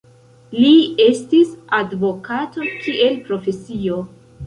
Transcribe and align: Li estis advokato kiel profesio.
Li 0.61 0.71
estis 1.09 1.53
advokato 1.81 2.69
kiel 2.75 3.25
profesio. 3.33 4.05